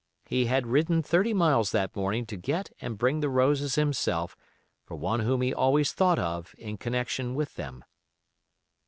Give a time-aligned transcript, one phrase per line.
[0.25, 4.35] He had ridden thirty miles that morning to get and bring the roses himself
[4.83, 7.85] for one whom he always thought of in connection with them.